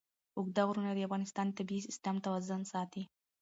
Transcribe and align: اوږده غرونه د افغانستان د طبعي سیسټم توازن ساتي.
اوږده 0.37 0.61
غرونه 0.67 0.91
د 0.93 0.99
افغانستان 1.07 1.45
د 1.49 1.55
طبعي 1.57 1.79
سیسټم 1.87 2.15
توازن 2.25 2.61
ساتي. 2.73 3.03